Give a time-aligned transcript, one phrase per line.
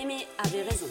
[0.00, 0.86] Mémé avait raison.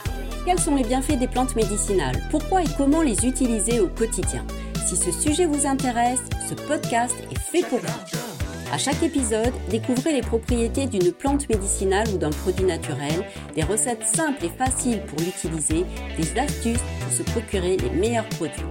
[0.46, 2.22] Quels sont les bienfaits des plantes médicinales?
[2.30, 4.46] Pourquoi et comment les utiliser au quotidien?
[4.86, 8.72] Si ce sujet vous intéresse, ce podcast est fait pour vous.
[8.72, 13.26] À chaque épisode, découvrez les propriétés d'une plante médicinale ou d'un produit naturel,
[13.56, 15.86] des recettes simples et faciles pour l'utiliser,
[16.16, 18.62] des astuces pour se procurer les meilleurs produits.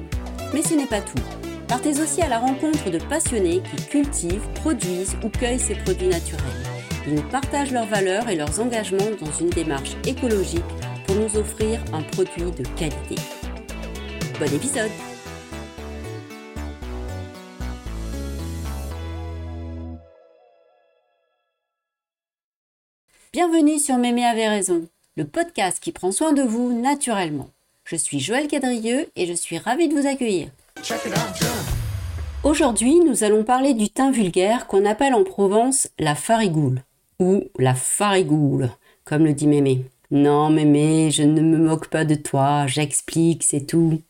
[0.54, 1.22] Mais ce n'est pas tout.
[1.66, 6.77] Partez aussi à la rencontre de passionnés qui cultivent, produisent ou cueillent ces produits naturels.
[7.08, 10.60] Ils nous partagent leurs valeurs et leurs engagements dans une démarche écologique
[11.06, 13.14] pour nous offrir un produit de qualité.
[14.38, 14.90] Bon épisode
[23.32, 27.48] Bienvenue sur Mémé avait raison, le podcast qui prend soin de vous naturellement.
[27.84, 30.50] Je suis Joël Cadrieux et je suis ravie de vous accueillir.
[32.44, 36.82] Aujourd'hui, nous allons parler du thym vulgaire qu'on appelle en Provence la farigoule
[37.18, 38.70] ou la farigoule,
[39.04, 39.84] comme le dit Mémé.
[40.10, 44.00] Non, Mémé, je ne me moque pas de toi, j'explique, c'est tout.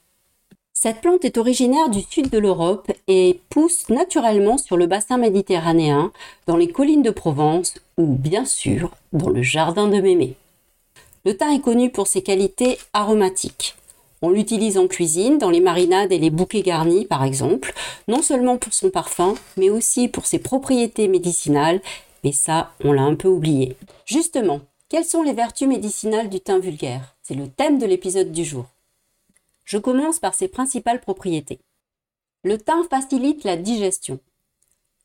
[0.72, 6.12] Cette plante est originaire du sud de l'Europe et pousse naturellement sur le bassin méditerranéen,
[6.46, 10.34] dans les collines de Provence ou bien sûr dans le jardin de Mémé.
[11.24, 13.74] Le thym est connu pour ses qualités aromatiques.
[14.22, 17.74] On l'utilise en cuisine, dans les marinades et les bouquets garnis par exemple,
[18.06, 21.80] non seulement pour son parfum, mais aussi pour ses propriétés médicinales,
[22.24, 23.76] mais ça, on l'a un peu oublié.
[24.06, 27.14] Justement, quelles sont les vertus médicinales du thym vulgaire?
[27.22, 28.66] C'est le thème de l'épisode du jour.
[29.64, 31.60] Je commence par ses principales propriétés.
[32.42, 34.18] Le thym facilite la digestion.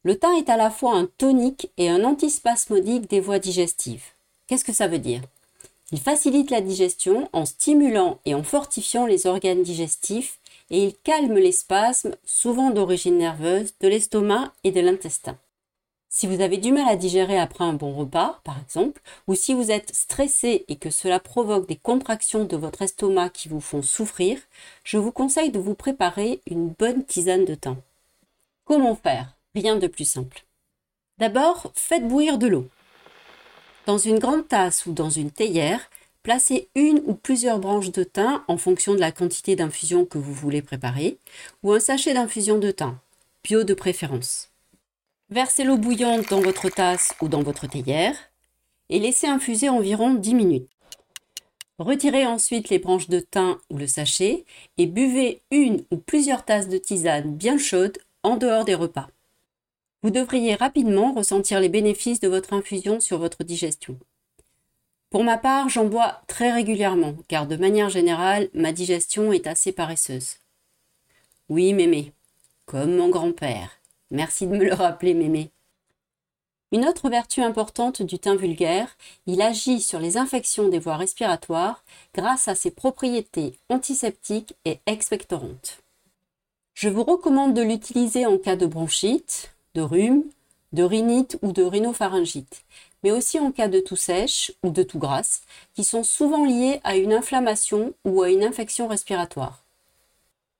[0.03, 4.05] Le thym est à la fois un tonique et un antispasmodique des voies digestives.
[4.47, 5.21] Qu'est-ce que ça veut dire?
[5.91, 11.37] Il facilite la digestion en stimulant et en fortifiant les organes digestifs et il calme
[11.37, 15.37] les spasmes, souvent d'origine nerveuse, de l'estomac et de l'intestin.
[16.15, 19.55] Si vous avez du mal à digérer après un bon repas, par exemple, ou si
[19.55, 23.81] vous êtes stressé et que cela provoque des contractions de votre estomac qui vous font
[23.81, 24.37] souffrir,
[24.83, 27.77] je vous conseille de vous préparer une bonne tisane de thym.
[28.63, 29.33] Comment faire?
[29.55, 30.45] Rien de plus simple.
[31.17, 32.67] D'abord, faites bouillir de l'eau.
[33.87, 35.89] Dans une grande tasse ou dans une théière,
[36.21, 40.33] placez une ou plusieurs branches de thym en fonction de la quantité d'infusion que vous
[40.33, 41.17] voulez préparer,
[41.63, 42.99] ou un sachet d'infusion de thym,
[43.43, 44.52] bio de préférence.
[45.33, 48.15] Versez l'eau bouillante dans votre tasse ou dans votre théière
[48.89, 50.69] et laissez infuser environ 10 minutes.
[51.79, 54.45] Retirez ensuite les branches de thym ou le sachet
[54.77, 59.07] et buvez une ou plusieurs tasses de tisane bien chaude en dehors des repas.
[60.03, 63.97] Vous devriez rapidement ressentir les bénéfices de votre infusion sur votre digestion.
[65.09, 69.71] Pour ma part, j'en bois très régulièrement, car de manière générale, ma digestion est assez
[69.71, 70.35] paresseuse.
[71.49, 72.11] Oui, mémé,
[72.67, 73.79] comme mon grand-père.
[74.13, 75.49] Merci de me le rappeler, mémé.
[76.71, 81.83] Une autre vertu importante du thym vulgaire, il agit sur les infections des voies respiratoires
[82.13, 85.79] grâce à ses propriétés antiseptiques et expectorantes.
[86.75, 90.25] Je vous recommande de l'utiliser en cas de bronchite, de rhume,
[90.73, 92.65] de rhinite ou de rhinopharyngite,
[93.03, 95.41] mais aussi en cas de toux sèche ou de toux grasse,
[95.73, 99.62] qui sont souvent liées à une inflammation ou à une infection respiratoire.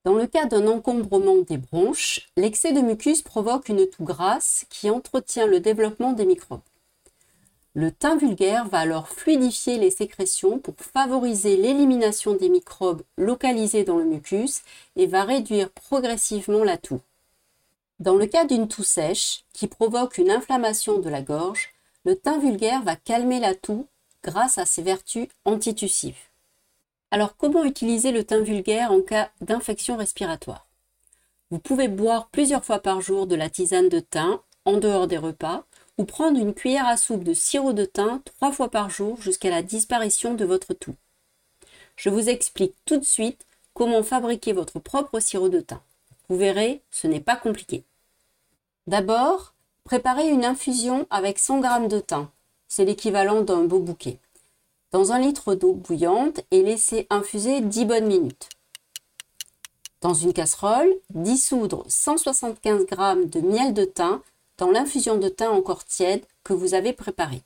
[0.05, 4.89] Dans le cas d'un encombrement des bronches, l'excès de mucus provoque une toux grasse qui
[4.89, 6.59] entretient le développement des microbes.
[7.73, 13.97] Le thym vulgaire va alors fluidifier les sécrétions pour favoriser l'élimination des microbes localisés dans
[13.97, 14.61] le mucus
[14.97, 16.99] et va réduire progressivement la toux.
[17.99, 21.69] Dans le cas d'une toux sèche qui provoque une inflammation de la gorge,
[22.03, 23.87] le thym vulgaire va calmer la toux
[24.21, 26.32] grâce à ses vertus antitussives.
[27.13, 30.65] Alors comment utiliser le thym vulgaire en cas d'infection respiratoire?
[31.51, 35.19] Vous pouvez boire plusieurs fois par jour de la tisane de thym en dehors des
[35.19, 35.63] repas
[35.99, 39.51] ou prendre une cuillère à soupe de sirop de thym trois fois par jour jusqu'à
[39.51, 40.95] la disparition de votre toux.
[41.97, 43.45] Je vous explique tout de suite
[43.75, 45.81] comment fabriquer votre propre sirop de thym.
[46.29, 47.83] Vous verrez, ce n'est pas compliqué.
[48.87, 49.53] D'abord,
[49.83, 52.27] préparez une infusion avec 100 g de thym.
[52.67, 54.17] C'est l'équivalent d'un beau bouquet
[54.93, 58.47] dans un litre d'eau bouillante et laisser infuser 10 bonnes minutes.
[60.01, 64.21] Dans une casserole, dissoudre 175 g de miel de thym
[64.59, 67.41] dans l'infusion de thym encore tiède que vous avez préparée.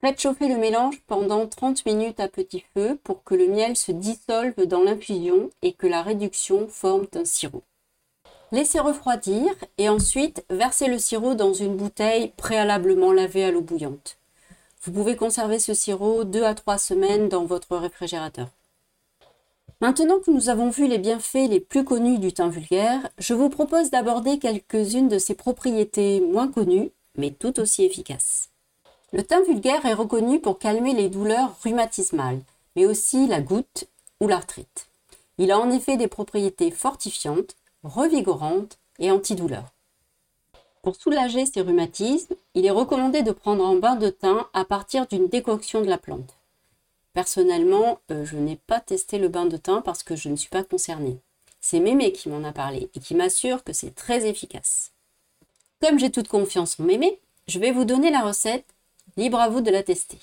[0.00, 3.92] Faites chauffer le mélange pendant 30 minutes à petit feu pour que le miel se
[3.92, 7.62] dissolve dans l'infusion et que la réduction forme un sirop.
[8.50, 14.19] Laissez refroidir et ensuite versez le sirop dans une bouteille préalablement lavée à l'eau bouillante.
[14.82, 18.48] Vous pouvez conserver ce sirop 2 à 3 semaines dans votre réfrigérateur.
[19.82, 23.50] Maintenant que nous avons vu les bienfaits les plus connus du thym vulgaire, je vous
[23.50, 28.48] propose d'aborder quelques-unes de ses propriétés moins connues, mais tout aussi efficaces.
[29.12, 32.40] Le thym vulgaire est reconnu pour calmer les douleurs rhumatismales,
[32.74, 33.84] mais aussi la goutte
[34.20, 34.88] ou l'arthrite.
[35.36, 39.72] Il a en effet des propriétés fortifiantes, revigorantes et antidouleurs.
[40.82, 45.06] Pour soulager ces rhumatismes, il est recommandé de prendre un bain de thym à partir
[45.06, 46.36] d'une décoction de la plante.
[47.12, 50.48] Personnellement, euh, je n'ai pas testé le bain de thym parce que je ne suis
[50.48, 51.18] pas concernée.
[51.60, 54.92] C'est Mémé qui m'en a parlé et qui m'assure que c'est très efficace.
[55.82, 58.64] Comme j'ai toute confiance en Mémé, je vais vous donner la recette,
[59.18, 60.18] libre à vous de la tester.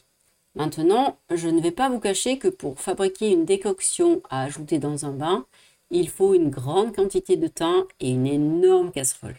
[0.56, 5.06] Maintenant, je ne vais pas vous cacher que pour fabriquer une décoction à ajouter dans
[5.06, 5.46] un bain,
[5.92, 9.38] il faut une grande quantité de thym et une énorme casserole.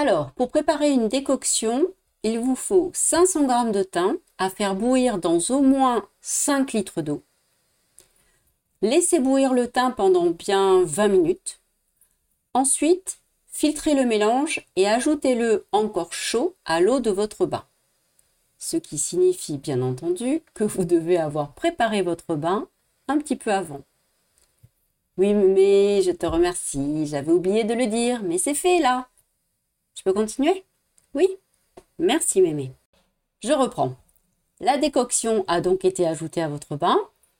[0.00, 1.84] Alors, pour préparer une décoction,
[2.22, 7.02] il vous faut 500 g de thym à faire bouillir dans au moins 5 litres
[7.02, 7.24] d'eau.
[8.80, 11.60] Laissez bouillir le thym pendant bien 20 minutes.
[12.54, 13.18] Ensuite,
[13.48, 17.64] filtrez le mélange et ajoutez-le encore chaud à l'eau de votre bain.
[18.56, 22.68] Ce qui signifie bien entendu que vous devez avoir préparé votre bain
[23.08, 23.80] un petit peu avant.
[25.16, 29.08] Oui, mais je te remercie, j'avais oublié de le dire, mais c'est fait là.
[29.98, 30.64] Je peux continuer?
[31.14, 31.26] Oui
[31.98, 32.70] Merci Mémé.
[33.42, 33.96] Je reprends.
[34.60, 36.96] La décoction a donc été ajoutée à votre bain.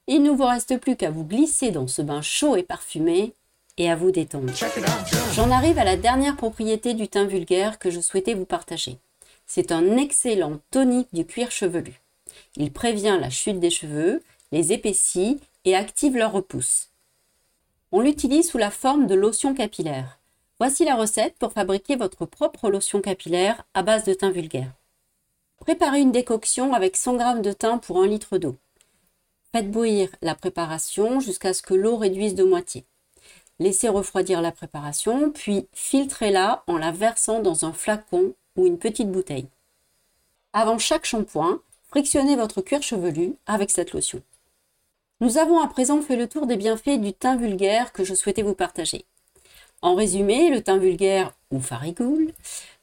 [0.08, 3.32] Il ne vous reste plus qu'à vous glisser dans ce bain chaud et parfumé
[3.76, 4.52] et à vous détendre.
[5.34, 8.98] J'en arrive à la dernière propriété du teint vulgaire que je souhaitais vous partager.
[9.46, 12.00] C'est un excellent tonique du cuir chevelu.
[12.56, 14.20] Il prévient la chute des cheveux,
[14.50, 16.88] les épaissit et active leur repousse.
[17.92, 20.17] On l'utilise sous la forme de lotion capillaire.
[20.60, 24.72] Voici la recette pour fabriquer votre propre lotion capillaire à base de thym vulgaire.
[25.60, 28.56] Préparez une décoction avec 100 g de thym pour 1 litre d'eau.
[29.52, 32.84] Faites bouillir la préparation jusqu'à ce que l'eau réduise de moitié.
[33.60, 39.12] Laissez refroidir la préparation, puis filtrez-la en la versant dans un flacon ou une petite
[39.12, 39.48] bouteille.
[40.52, 44.22] Avant chaque shampoing, frictionnez votre cuir chevelu avec cette lotion.
[45.20, 48.42] Nous avons à présent fait le tour des bienfaits du thym vulgaire que je souhaitais
[48.42, 49.04] vous partager.
[49.80, 52.32] En résumé, le thym vulgaire ou farigoule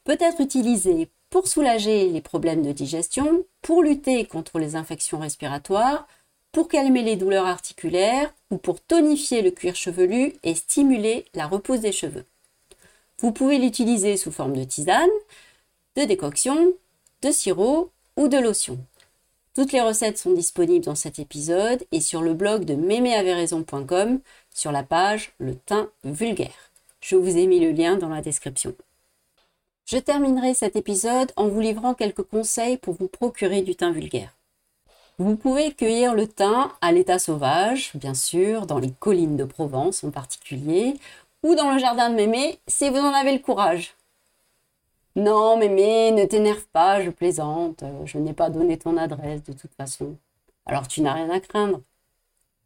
[0.03, 6.07] peut être utilisé pour soulager les problèmes de digestion, pour lutter contre les infections respiratoires,
[6.53, 11.81] pour calmer les douleurs articulaires ou pour tonifier le cuir chevelu et stimuler la repousse
[11.81, 12.25] des cheveux.
[13.19, 15.09] Vous pouvez l'utiliser sous forme de tisane,
[15.97, 16.73] de décoction,
[17.21, 18.77] de sirop ou de lotion.
[19.53, 24.19] Toutes les recettes sont disponibles dans cet épisode et sur le blog de méméaveraison.com
[24.53, 26.71] sur la page Le thym vulgaire.
[27.07, 28.73] Je vous ai mis le lien dans la description.
[29.85, 34.35] Je terminerai cet épisode en vous livrant quelques conseils pour vous procurer du thym vulgaire.
[35.19, 40.03] Vous pouvez cueillir le thym à l'état sauvage, bien sûr, dans les collines de Provence
[40.03, 40.95] en particulier,
[41.43, 43.93] ou dans le jardin de Mémé si vous en avez le courage.
[45.15, 49.75] Non, Mémé, ne t'énerve pas, je plaisante, je n'ai pas donné ton adresse de toute
[49.75, 50.17] façon.
[50.65, 51.81] Alors tu n'as rien à craindre.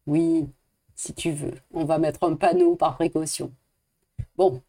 [0.07, 0.47] Oui,
[0.95, 3.51] si tu veux, on va mettre un panneau par précaution.
[4.39, 4.61] Bon,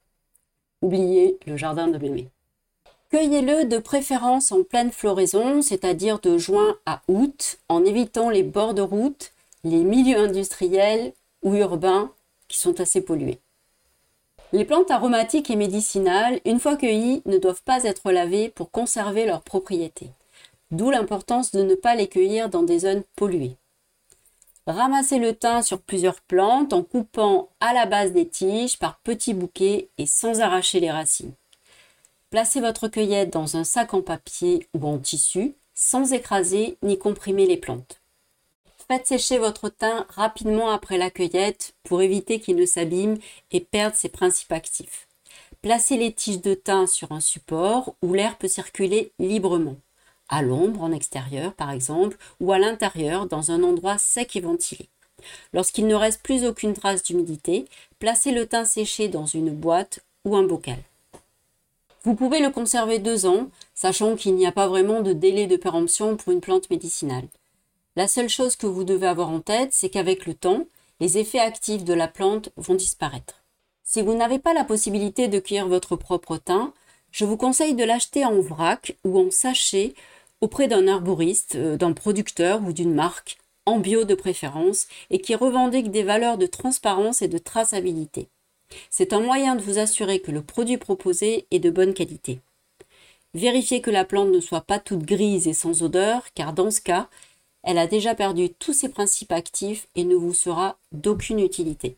[0.83, 2.29] oubliez le jardin de mémé.
[3.11, 8.75] Cueillez-le de préférence en pleine floraison, c'est-à-dire de juin à août, en évitant les bords
[8.75, 9.31] de route,
[9.63, 11.13] les milieux industriels
[11.45, 12.11] ou urbains
[12.49, 13.39] qui sont assez pollués.
[14.53, 19.25] Les plantes aromatiques et médicinales, une fois cueillies, ne doivent pas être lavées pour conserver
[19.25, 20.11] leurs propriétés.
[20.73, 23.55] D'où l'importance de ne pas les cueillir dans des zones polluées.
[24.71, 29.35] Ramassez le thym sur plusieurs plantes en coupant à la base des tiges par petits
[29.35, 31.33] bouquets et sans arracher les racines.
[32.31, 37.47] Placez votre cueillette dans un sac en papier ou en tissu sans écraser ni comprimer
[37.47, 38.01] les plantes.
[38.87, 43.19] Faites sécher votre thym rapidement après la cueillette pour éviter qu'il ne s'abîme
[43.51, 45.09] et perde ses principes actifs.
[45.63, 49.77] Placez les tiges de thym sur un support où l'air peut circuler librement
[50.31, 54.89] à l'ombre en extérieur par exemple, ou à l'intérieur dans un endroit sec et ventilé.
[55.53, 57.67] Lorsqu'il ne reste plus aucune trace d'humidité,
[57.99, 60.79] placez le thym séché dans une boîte ou un bocal.
[62.03, 65.57] Vous pouvez le conserver deux ans, sachant qu'il n'y a pas vraiment de délai de
[65.57, 67.29] péremption pour une plante médicinale.
[67.97, 70.65] La seule chose que vous devez avoir en tête, c'est qu'avec le temps,
[71.01, 73.43] les effets actifs de la plante vont disparaître.
[73.85, 76.73] Si vous n'avez pas la possibilité de cueillir votre propre thym,
[77.11, 79.95] je vous conseille de l'acheter en vrac ou en sachet
[80.41, 85.35] auprès d'un arboriste, euh, d'un producteur ou d'une marque, en bio de préférence, et qui
[85.35, 88.29] revendique des valeurs de transparence et de traçabilité.
[88.89, 92.41] C'est un moyen de vous assurer que le produit proposé est de bonne qualité.
[93.35, 96.81] Vérifiez que la plante ne soit pas toute grise et sans odeur, car dans ce
[96.81, 97.09] cas,
[97.63, 101.97] elle a déjà perdu tous ses principes actifs et ne vous sera d'aucune utilité.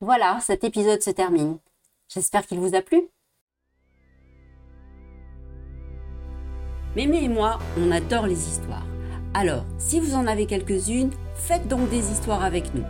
[0.00, 1.58] Voilà, cet épisode se termine.
[2.08, 3.08] J'espère qu'il vous a plu.
[6.96, 8.86] Mémé et moi, on adore les histoires.
[9.34, 12.84] Alors, si vous en avez quelques-unes, faites donc des histoires avec nous.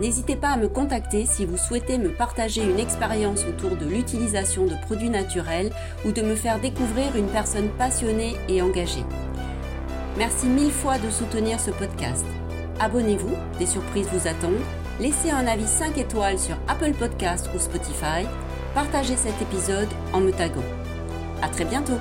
[0.00, 4.66] N'hésitez pas à me contacter si vous souhaitez me partager une expérience autour de l'utilisation
[4.66, 5.72] de produits naturels
[6.04, 9.04] ou de me faire découvrir une personne passionnée et engagée.
[10.16, 12.24] Merci mille fois de soutenir ce podcast.
[12.78, 14.62] Abonnez-vous, des surprises vous attendent.
[15.00, 18.24] Laissez un avis 5 étoiles sur Apple Podcast ou Spotify.
[18.74, 20.62] Partagez cet épisode en me taguant.
[21.42, 21.98] À très bientôt!